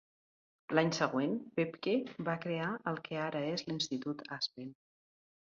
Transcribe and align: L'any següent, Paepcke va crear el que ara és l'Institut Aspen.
L'any 0.77 0.87
següent, 0.99 1.35
Paepcke 1.59 1.93
va 2.31 2.35
crear 2.47 2.71
el 2.93 2.99
que 3.09 3.21
ara 3.27 3.45
és 3.53 3.67
l'Institut 3.69 4.27
Aspen. 4.41 4.75